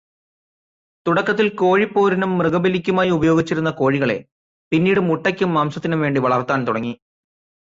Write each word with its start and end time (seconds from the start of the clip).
തുടക്കത്തിൽ 1.05 1.47
കോഴിപ്പോരിനും 1.55 2.31
മൃഗബലിക്കുമായി 2.37 3.09
ഉപയോഗിച്ചിരുന്ന 3.09 3.71
കോഴികളെ 3.71 4.17
പിന്നീട് 4.71 5.01
മുട്ടയ്ക്കും 5.09 5.53
മാംസത്തിനും 5.53 6.01
വേണ്ടി 6.01 6.19
വളർത്താൻ 6.19 6.59
തുടങ്ങി. 6.67 6.93